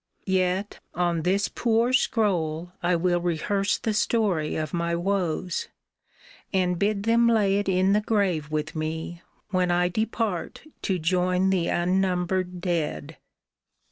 Yet 0.25 0.79
on 0.95 1.21
this 1.21 1.47
poor 1.47 1.93
scroll 1.93 2.71
30 2.81 2.81
VASHTl'S 2.81 2.81
SCROLL 2.81 2.89
I 2.91 2.95
will 2.95 3.21
rehearse 3.21 3.77
the 3.77 3.93
story 3.93 4.55
of 4.55 4.73
my 4.73 4.95
woes, 4.95 5.67
And 6.51 6.79
bid 6.79 7.03
them 7.03 7.27
lay 7.27 7.59
it 7.59 7.69
in 7.69 7.93
the 7.93 8.01
grave 8.01 8.49
with 8.49 8.75
me 8.75 9.21
When 9.51 9.69
I 9.69 9.89
depart 9.89 10.63
to 10.81 10.97
join 10.97 11.51
the 11.51 11.67
unnumbered 11.67 12.61
dead. 12.61 13.17